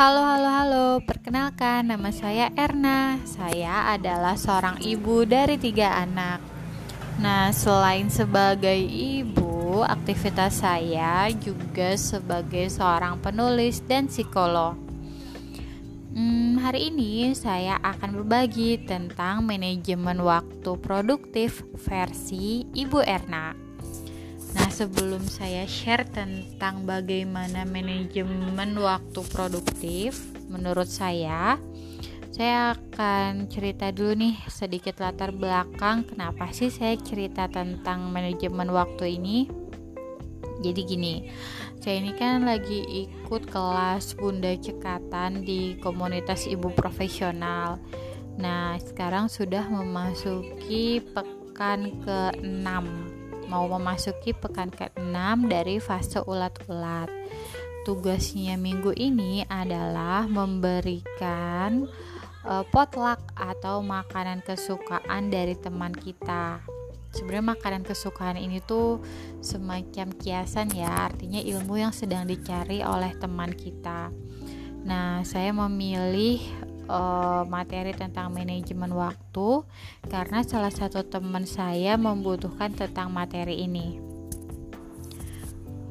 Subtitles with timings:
[0.00, 0.86] Halo, halo, halo.
[1.04, 3.20] Perkenalkan, nama saya Erna.
[3.28, 6.40] Saya adalah seorang ibu dari tiga anak.
[7.20, 14.72] Nah, selain sebagai ibu, aktivitas saya juga sebagai seorang penulis dan psikolog.
[16.16, 23.69] Hmm, hari ini saya akan berbagi tentang manajemen waktu produktif versi Ibu Erna.
[24.70, 31.58] Nah, sebelum saya share tentang bagaimana manajemen waktu produktif, menurut saya,
[32.30, 39.18] saya akan cerita dulu nih sedikit latar belakang kenapa sih saya cerita tentang manajemen waktu
[39.18, 39.50] ini.
[40.62, 41.26] Jadi gini,
[41.82, 47.82] saya ini kan lagi ikut kelas Bunda Cekatan di komunitas ibu profesional.
[48.38, 53.18] Nah, sekarang sudah memasuki pekan ke-6
[53.50, 57.10] mau memasuki pekan ke-6 dari fase ulat-ulat.
[57.82, 61.90] Tugasnya minggu ini adalah memberikan
[62.46, 66.62] uh, potluck atau makanan kesukaan dari teman kita.
[67.10, 69.02] Sebenarnya makanan kesukaan ini tuh
[69.42, 74.14] semacam kiasan ya, artinya ilmu yang sedang dicari oleh teman kita.
[74.86, 76.38] Nah, saya memilih
[76.90, 79.62] uh, materi tentang manajemen waktu
[80.10, 84.02] karena salah satu teman saya membutuhkan tentang materi ini.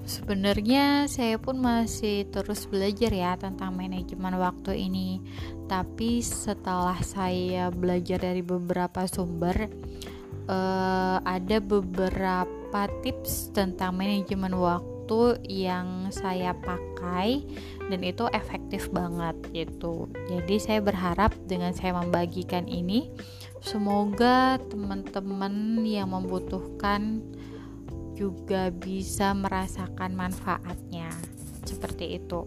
[0.10, 5.22] Sebenarnya saya pun masih terus belajar ya tentang manajemen waktu ini.
[5.70, 9.70] Tapi setelah saya belajar dari beberapa sumber,
[10.50, 14.99] uh, ada beberapa tips tentang manajemen waktu
[15.46, 17.44] yang saya pakai
[17.90, 20.08] dan itu efektif banget gitu.
[20.30, 23.10] Jadi saya berharap dengan saya membagikan ini
[23.60, 27.24] semoga teman-teman yang membutuhkan
[28.16, 31.10] juga bisa merasakan manfaatnya
[31.64, 32.44] seperti itu.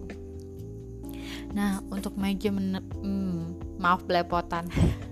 [1.53, 4.69] Nah, untuk manajemen hmm, maaf belepotan.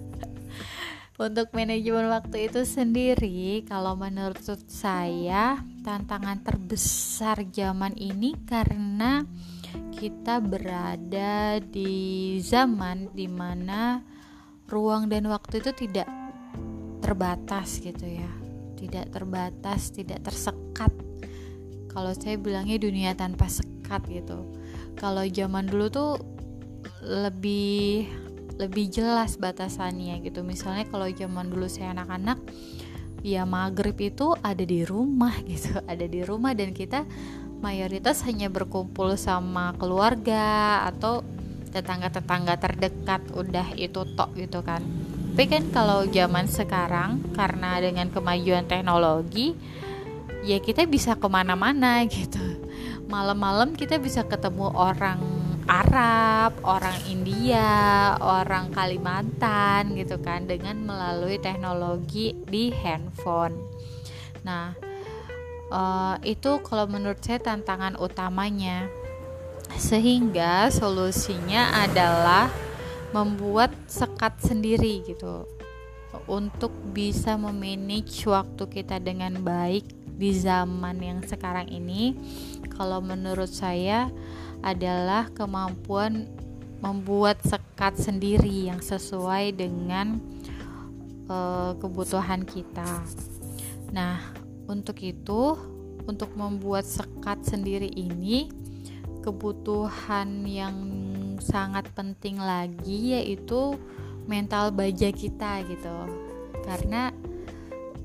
[1.20, 9.20] untuk manajemen waktu itu sendiri kalau menurut saya tantangan terbesar zaman ini karena
[9.92, 14.00] kita berada di zaman di mana
[14.72, 16.09] ruang dan waktu itu tidak
[17.04, 18.30] terbatas gitu ya.
[18.80, 20.88] Tidak terbatas tidak tersekat.
[21.92, 24.56] Kalau saya bilangnya dunia tanpa sekat gitu.
[24.97, 26.12] Kalau zaman dulu tuh
[27.04, 28.09] lebih
[28.60, 30.44] lebih jelas batasannya gitu.
[30.44, 32.37] Misalnya kalau zaman dulu saya anak-anak
[33.25, 37.04] ya maghrib itu ada di rumah gitu ada di rumah dan kita
[37.60, 41.21] mayoritas hanya berkumpul sama keluarga atau
[41.71, 44.82] tetangga-tetangga terdekat udah itu tok gitu kan.
[45.31, 49.56] Tapi kan kalau zaman sekarang karena dengan kemajuan teknologi
[50.44, 52.42] ya kita bisa ke mana-mana gitu.
[53.09, 62.32] Malam-malam kita bisa ketemu orang Arab, orang India, orang Kalimantan gitu kan dengan melalui teknologi
[62.48, 63.56] di handphone.
[64.47, 64.72] Nah,
[65.72, 68.88] uh, itu kalau menurut saya tantangan utamanya
[69.76, 72.50] sehingga solusinya adalah
[73.15, 75.47] membuat sekat sendiri gitu
[76.27, 79.87] untuk bisa memanage waktu kita dengan baik
[80.21, 82.12] di zaman yang sekarang ini
[82.77, 84.10] kalau menurut saya
[84.60, 86.28] adalah kemampuan
[86.81, 90.21] membuat sekat sendiri yang sesuai dengan
[91.28, 93.04] uh, kebutuhan kita.
[93.93, 94.21] Nah,
[94.65, 95.56] untuk itu,
[96.09, 98.48] untuk membuat sekat sendiri ini,
[99.21, 100.77] kebutuhan yang
[101.41, 103.77] sangat penting lagi yaitu
[104.25, 105.97] mental baja kita gitu.
[106.65, 107.12] Karena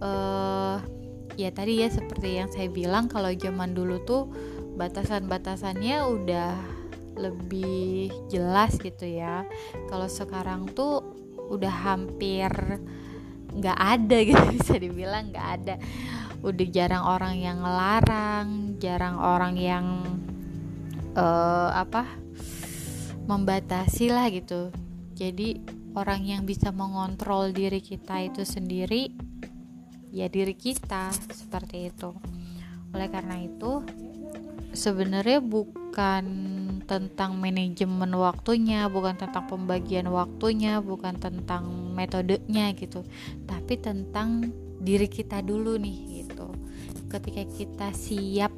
[0.04, 0.84] uh,
[1.40, 4.24] ya tadi ya seperti yang saya bilang kalau zaman dulu tuh
[4.76, 6.52] batasan-batasannya udah
[7.16, 9.48] lebih jelas gitu ya.
[9.88, 11.02] Kalau sekarang tuh
[11.48, 12.52] udah hampir
[13.56, 15.76] nggak ada gitu bisa dibilang nggak ada.
[16.44, 19.86] Udah jarang orang yang ngelarang jarang orang yang
[21.16, 22.06] uh, apa
[23.26, 24.70] membatasi lah gitu.
[25.16, 25.64] Jadi
[25.96, 29.16] orang yang bisa mengontrol diri kita itu sendiri
[30.12, 32.12] ya diri kita seperti itu.
[32.92, 33.84] Oleh karena itu
[34.76, 36.26] sebenarnya bukan
[36.86, 43.02] tentang manajemen waktunya, bukan tentang pembagian waktunya, bukan tentang metodenya gitu,
[43.50, 46.16] tapi tentang diri kita dulu nih
[47.16, 48.52] ketika kita siap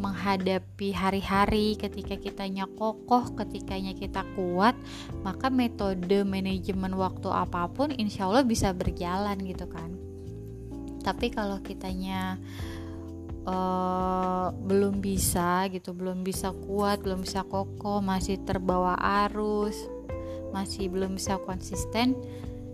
[0.00, 4.72] menghadapi hari-hari ketika kitanya kokoh ketikanya kita kuat
[5.20, 9.92] maka metode manajemen waktu apa pun insya Allah bisa berjalan gitu kan.
[11.00, 12.40] Tapi kalau kitanya
[13.46, 18.96] uh, belum bisa gitu belum bisa kuat belum bisa kokoh masih terbawa
[19.28, 19.88] arus
[20.50, 22.18] masih belum bisa konsisten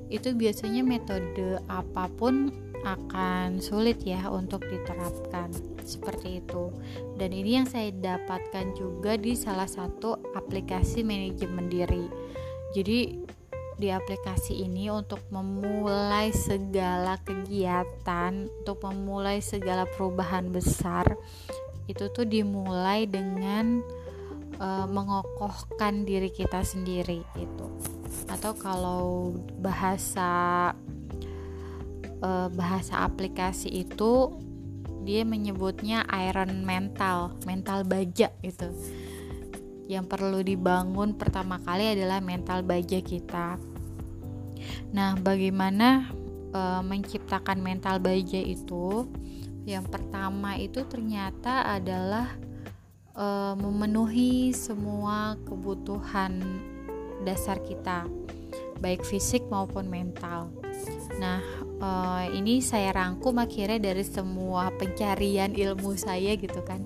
[0.07, 2.55] itu biasanya metode apa pun
[2.87, 5.51] akan sulit ya untuk diterapkan.
[5.83, 6.71] Seperti itu.
[7.19, 12.07] Dan ini yang saya dapatkan juga di salah satu aplikasi manajemen diri.
[12.75, 13.27] Jadi
[13.77, 21.05] di aplikasi ini untuk memulai segala kegiatan, untuk memulai segala perubahan besar,
[21.85, 23.85] itu tuh dimulai dengan
[24.57, 27.67] uh, mengokohkan diri kita sendiri itu.
[28.27, 30.73] Atau kalau bahasa
[32.25, 34.33] uh, bahasa aplikasi itu
[35.07, 38.67] dia menyebutnya iron mental, mental baja itu
[39.87, 43.59] yang perlu dibangun pertama kali adalah mental baja kita.
[44.91, 46.11] Nah, bagaimana
[46.51, 49.07] e, menciptakan mental baja itu?
[49.67, 52.35] Yang pertama itu ternyata adalah
[53.15, 56.43] e, memenuhi semua kebutuhan
[57.23, 58.11] dasar kita,
[58.83, 60.51] baik fisik maupun mental.
[61.23, 61.41] Nah,
[61.81, 66.85] uh, ini saya rangkum akhirnya dari semua pencarian ilmu saya gitu kan.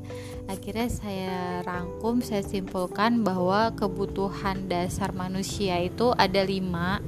[0.51, 6.99] Akhirnya saya rangkum saya simpulkan bahwa kebutuhan dasar manusia itu ada lima.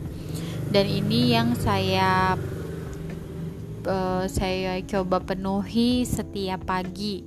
[0.72, 2.38] Dan ini yang saya
[3.84, 7.26] uh, saya coba penuhi setiap pagi.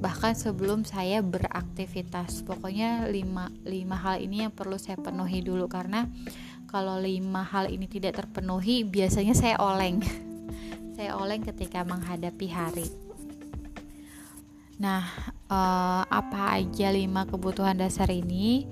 [0.00, 2.44] Bahkan sebelum saya beraktivitas.
[2.44, 5.68] Pokoknya lima, lima hal ini yang perlu saya penuhi dulu.
[5.68, 6.08] Karena
[6.74, 10.02] kalau lima hal ini tidak terpenuhi biasanya saya oleng.
[10.98, 12.86] Saya oleng ketika menghadapi hari.
[14.78, 15.02] Nah
[15.50, 18.66] uh, apa aja lima kebutuhan dasar ini?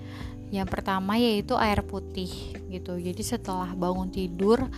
[0.54, 2.30] Yang pertama yaitu air putih
[2.70, 2.94] gitu.
[2.98, 4.70] Jadi setelah bangun tidur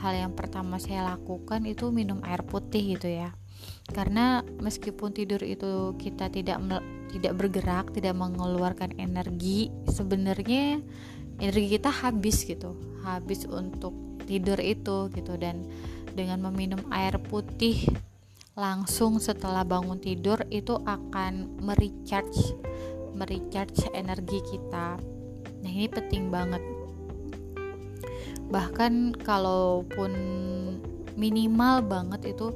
[0.00, 3.32] hal yang pertama saya lakukan itu minum air putih gitu ya.
[3.96, 6.60] Karena meskipun tidur itu kita tidak
[7.12, 10.84] tidak bergerak tidak mengeluarkan energi sebenarnya
[11.40, 13.96] energi kita habis gitu habis untuk
[14.28, 15.34] tidur itu gitu.
[15.40, 15.66] Dan
[16.14, 17.86] dengan meminum air putih
[18.58, 22.54] langsung setelah bangun tidur itu akan merecharge
[23.16, 25.00] merecharge energi kita.
[25.60, 26.62] Nah ini penting banget.
[28.50, 30.12] Bahkan kalaupun
[31.14, 32.54] minimal banget itu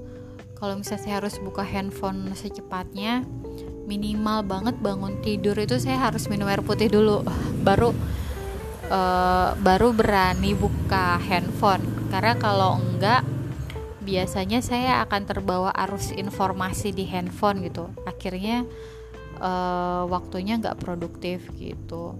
[0.58, 3.26] kalau misalnya saya harus buka handphone secepatnya
[3.84, 7.20] minimal banget bangun tidur itu saya harus minum air putih dulu.
[7.60, 7.92] Baru
[8.90, 11.84] uh, baru berani buka handphone.
[12.10, 13.24] Karena kalau enggak
[14.04, 17.88] biasanya saya akan terbawa arus informasi di handphone gitu.
[18.04, 18.68] Akhirnya
[19.40, 22.14] uh, waktunya nggak produktif gitu.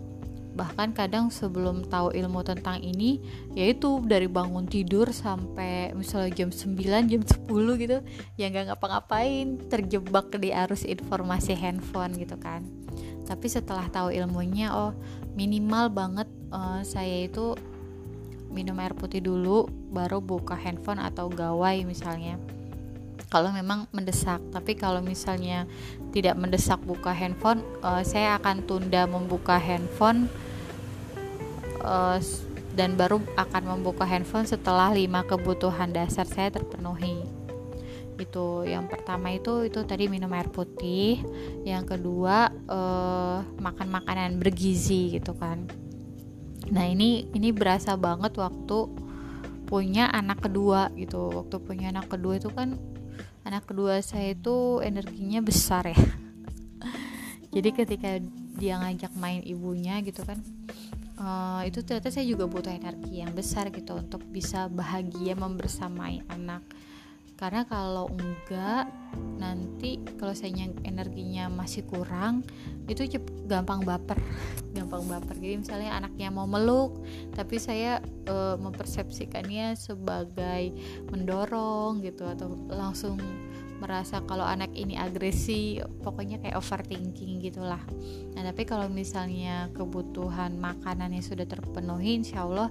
[0.54, 3.18] Bahkan kadang sebelum tahu ilmu tentang ini
[3.58, 7.98] yaitu dari bangun tidur sampai misalnya jam 9 jam 10 gitu
[8.38, 12.62] ya nggak ngapa-ngapain terjebak di arus informasi handphone gitu kan.
[13.26, 14.94] Tapi setelah tahu ilmunya oh
[15.34, 17.58] minimal banget uh, saya itu
[18.54, 22.38] minum air putih dulu baru buka handphone atau gawai misalnya.
[23.26, 25.66] Kalau memang mendesak tapi kalau misalnya
[26.14, 30.30] tidak mendesak buka handphone uh, saya akan tunda membuka handphone
[31.82, 32.22] uh,
[32.78, 37.26] dan baru akan membuka handphone setelah lima kebutuhan dasar saya terpenuhi.
[38.14, 41.18] Itu yang pertama itu itu tadi minum air putih.
[41.66, 45.83] Yang kedua uh, makan makanan bergizi gitu kan
[46.72, 48.88] nah ini ini berasa banget waktu
[49.64, 51.32] punya anak kedua gitu.
[51.32, 52.76] Waktu punya anak kedua itu kan
[53.44, 55.96] anak kedua saya itu energinya besar ya.
[57.54, 58.10] Jadi ketika
[58.54, 60.38] dia ngajak main ibunya gitu kan
[61.18, 66.62] uh, itu ternyata saya juga butuh energi yang besar gitu untuk bisa bahagia membersamai anak
[67.34, 68.86] karena kalau enggak
[69.36, 72.46] nanti kalau saya energinya masih kurang
[72.86, 74.16] itu gampang baper.
[74.76, 75.38] Gampang baper.
[75.38, 76.98] Jadi misalnya anaknya mau meluk
[77.34, 80.74] tapi saya e, mempersepsikannya sebagai
[81.10, 83.18] mendorong gitu atau langsung
[83.82, 87.82] merasa kalau anak ini agresi pokoknya kayak overthinking gitulah.
[88.32, 92.70] Nah tapi kalau misalnya kebutuhan makanannya sudah terpenuhi insya Allah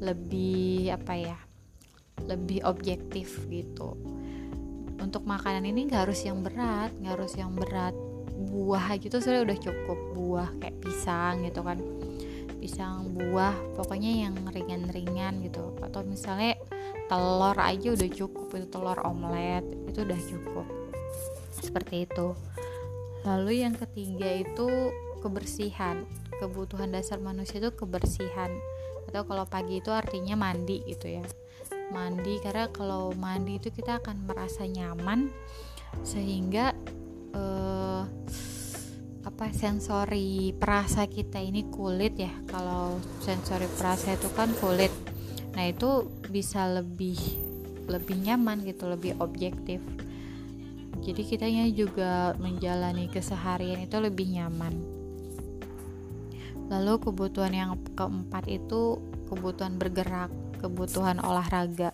[0.00, 1.38] lebih apa ya
[2.22, 3.98] lebih objektif gitu.
[5.02, 7.92] Untuk makanan ini nggak harus yang berat nggak harus yang berat
[8.34, 11.78] buah tuh sudah udah cukup buah kayak pisang gitu kan.
[12.58, 15.76] Pisang buah pokoknya yang ringan-ringan gitu.
[15.84, 16.56] Atau misalnya
[17.10, 20.66] telur aja udah cukup itu telur omelet itu udah cukup.
[21.60, 22.32] Seperti itu.
[23.24, 24.66] Lalu yang ketiga itu
[25.20, 26.08] kebersihan.
[26.40, 28.50] Kebutuhan dasar manusia itu kebersihan.
[29.06, 31.24] Atau kalau pagi itu artinya mandi gitu ya
[31.92, 35.28] mandi karena kalau mandi itu kita akan merasa nyaman
[36.02, 36.72] sehingga
[37.34, 38.02] uh,
[39.24, 42.32] apa sensori perasa kita ini kulit ya.
[42.46, 44.92] Kalau sensori perasa itu kan kulit.
[45.56, 47.18] Nah itu bisa lebih
[47.88, 49.80] lebih nyaman gitu lebih objektif.
[51.04, 54.72] Jadi kitanya juga menjalani keseharian itu lebih nyaman.
[56.72, 60.32] Lalu kebutuhan yang keempat itu kebutuhan bergerak
[60.64, 61.92] kebutuhan olahraga.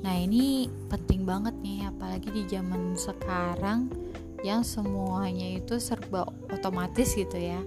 [0.00, 3.92] Nah ini penting banget nih apalagi di zaman sekarang
[4.40, 7.60] yang semuanya itu serba otomatis gitu ya.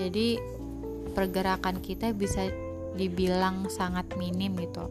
[0.00, 0.40] Jadi
[1.12, 2.48] pergerakan kita bisa
[2.96, 4.88] dibilang sangat minim gitu.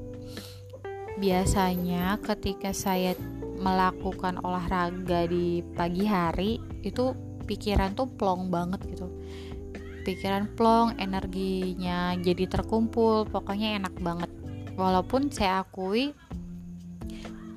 [1.17, 3.17] Biasanya ketika saya
[3.57, 7.11] melakukan olahraga di pagi hari itu
[7.43, 9.09] pikiran tuh plong banget gitu.
[10.07, 14.31] Pikiran plong energinya jadi terkumpul pokoknya enak banget
[14.77, 16.13] walaupun saya akui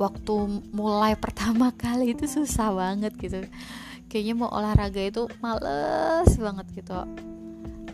[0.00, 0.34] waktu
[0.72, 3.44] mulai pertama kali itu susah banget gitu.
[4.10, 6.98] Kayaknya mau olahraga itu males banget gitu.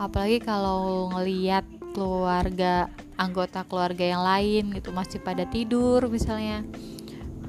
[0.01, 2.89] Apalagi kalau ngeliat keluarga
[3.21, 6.65] anggota keluarga yang lain gitu masih pada tidur misalnya.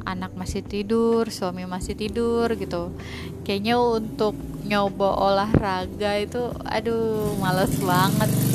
[0.07, 2.91] Anak masih tidur suami masih tidur gitu.
[3.47, 4.35] Kayaknya untuk
[4.67, 8.46] nyoba olahraga itu aduh males banget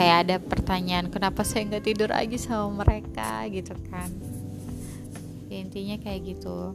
[0.00, 3.44] kayak ada pertanyaan kenapa saya nggak tidur aja sama mereka?
[3.52, 4.08] gitu kan.
[5.52, 6.72] Ya, intinya kayak gitu.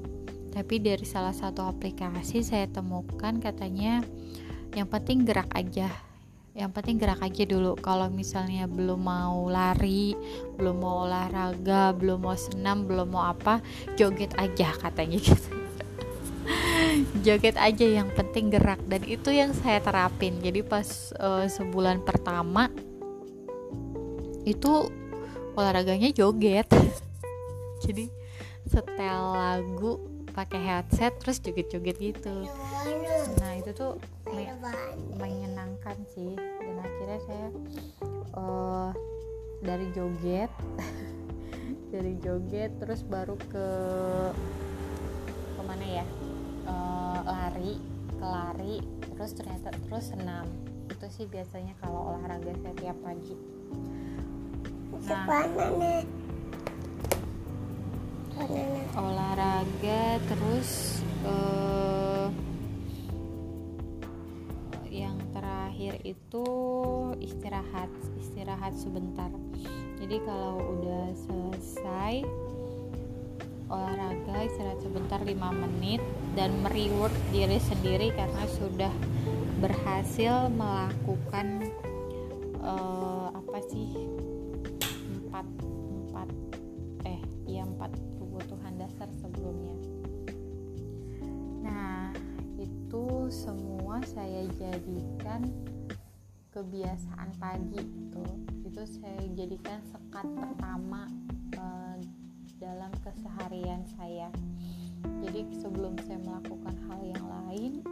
[0.53, 4.05] Tapi dari salah satu aplikasi saya temukan katanya
[4.77, 5.89] yang penting gerak aja.
[6.53, 7.74] Yang penting gerak aja dulu.
[7.82, 10.13] Kalau misalnya belum mau lari
[10.62, 13.58] belum mau olahraga belum mau senam belum mau apa
[13.98, 15.50] joget aja katanya gitu.
[17.25, 18.77] Joget aja yang penting gerak.
[18.86, 20.38] Dan itu yang saya terapin.
[20.46, 20.86] Jadi pas
[21.17, 22.70] uh, sebulan pertama
[24.46, 24.94] itu
[25.58, 26.70] olahraganya joget.
[27.84, 28.08] Jadi
[28.70, 29.98] setel lagu
[30.36, 32.46] pakai headset terus joget-joget gitu.
[33.42, 33.98] Nah itu tuh
[35.18, 36.38] menyenangkan sih.
[36.38, 37.48] Dan akhirnya saya
[38.38, 38.92] uh,
[39.66, 40.52] dari joget
[41.94, 43.68] dari joget terus baru ke
[45.58, 46.06] ke mana ya?
[46.66, 47.74] Uh, lari
[48.12, 48.75] ke lari
[49.16, 50.46] terus ternyata terus senam.
[50.92, 53.56] Itu sih biasanya kalau olahraga saya tiap pagi
[55.04, 55.52] nah.
[58.96, 62.32] Olahraga terus uh,
[65.75, 66.48] terakhir itu
[67.20, 69.28] istirahat istirahat sebentar.
[70.00, 72.24] Jadi kalau udah selesai
[73.68, 76.00] olahraga istirahat sebentar 5 menit
[76.34, 78.94] dan mereward diri sendiri karena sudah
[79.60, 81.70] berhasil melakukan
[82.64, 83.90] uh, apa sih
[86.15, 86.31] empat
[87.03, 89.75] eh ya empat kebutuhan dasar sebelumnya.
[91.60, 92.15] Nah
[92.55, 95.43] itu semua saya jadikan
[96.55, 98.24] kebiasaan pagi itu
[98.63, 101.12] itu saya jadikan sekat pertama
[101.60, 102.00] uh,
[102.55, 104.31] dalam keseharian saya.
[105.19, 107.84] Jadi sebelum saya melakukan hal yang lain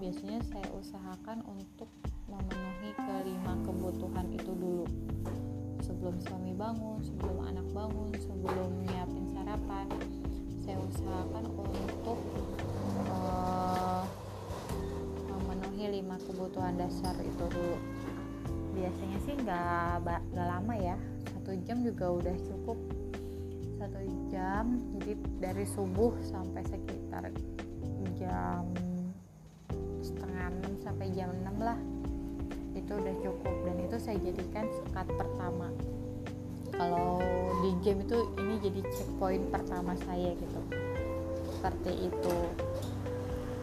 [0.00, 1.92] biasanya saya usahakan untuk
[2.24, 4.88] memenuhi kelima kebutuhan itu dulu.
[5.84, 7.45] Sebelum suami bangun sebelum
[7.86, 9.86] bangun sebelum nyiapin sarapan.
[10.66, 12.18] Saya usahakan untuk
[13.06, 14.02] uh,
[15.30, 17.78] memenuhi lima kebutuhan dasar itu dulu.
[18.74, 20.02] Biasanya sih nggak
[20.34, 20.98] nggak lama ya.
[21.30, 22.78] Satu jam juga udah cukup.
[23.78, 24.02] Satu
[24.34, 27.30] jam jadi dari subuh sampai sekitar
[28.18, 28.66] jam
[30.02, 31.78] setengah enam sampai jam enam lah.
[32.74, 35.70] Itu udah cukup dan itu saya jadikan sekat pertama
[36.76, 37.20] kalau
[37.64, 40.60] di game itu ini jadi checkpoint pertama saya gitu
[41.56, 42.36] seperti itu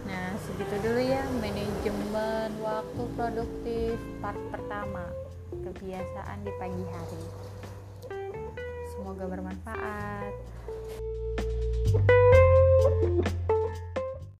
[0.03, 5.08] Nah, segitu dulu ya manajemen waktu produktif part pertama
[5.63, 7.24] kebiasaan di pagi hari.
[8.91, 10.34] Semoga bermanfaat.
[11.93, 13.34] thank you